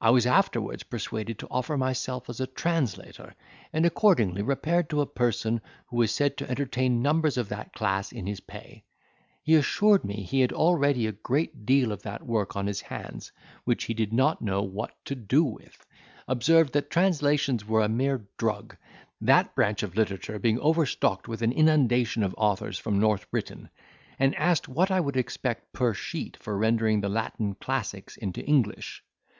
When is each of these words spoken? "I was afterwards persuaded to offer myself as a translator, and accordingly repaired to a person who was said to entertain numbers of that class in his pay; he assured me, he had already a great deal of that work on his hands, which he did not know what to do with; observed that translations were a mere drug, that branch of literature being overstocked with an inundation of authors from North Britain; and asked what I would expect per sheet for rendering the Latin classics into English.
"I 0.00 0.10
was 0.10 0.26
afterwards 0.28 0.84
persuaded 0.84 1.40
to 1.40 1.48
offer 1.50 1.76
myself 1.76 2.30
as 2.30 2.38
a 2.38 2.46
translator, 2.46 3.34
and 3.72 3.84
accordingly 3.84 4.42
repaired 4.42 4.88
to 4.90 5.00
a 5.00 5.06
person 5.06 5.60
who 5.88 5.96
was 5.96 6.12
said 6.14 6.36
to 6.36 6.48
entertain 6.48 7.02
numbers 7.02 7.36
of 7.36 7.48
that 7.48 7.72
class 7.72 8.12
in 8.12 8.24
his 8.24 8.38
pay; 8.38 8.84
he 9.42 9.56
assured 9.56 10.04
me, 10.04 10.22
he 10.22 10.38
had 10.40 10.52
already 10.52 11.08
a 11.08 11.18
great 11.26 11.66
deal 11.66 11.90
of 11.90 12.02
that 12.02 12.24
work 12.24 12.54
on 12.54 12.68
his 12.68 12.80
hands, 12.82 13.32
which 13.64 13.86
he 13.86 13.94
did 13.94 14.12
not 14.12 14.40
know 14.40 14.62
what 14.62 14.92
to 15.06 15.16
do 15.16 15.42
with; 15.42 15.84
observed 16.28 16.74
that 16.74 16.90
translations 16.90 17.64
were 17.66 17.82
a 17.82 17.88
mere 17.88 18.24
drug, 18.36 18.76
that 19.20 19.52
branch 19.56 19.82
of 19.82 19.96
literature 19.96 20.38
being 20.38 20.60
overstocked 20.60 21.26
with 21.26 21.42
an 21.42 21.50
inundation 21.50 22.22
of 22.22 22.36
authors 22.38 22.78
from 22.78 23.00
North 23.00 23.28
Britain; 23.32 23.68
and 24.16 24.32
asked 24.36 24.68
what 24.68 24.92
I 24.92 25.00
would 25.00 25.16
expect 25.16 25.72
per 25.72 25.92
sheet 25.92 26.36
for 26.36 26.56
rendering 26.56 27.00
the 27.00 27.08
Latin 27.08 27.56
classics 27.56 28.16
into 28.16 28.44
English. 28.44 29.02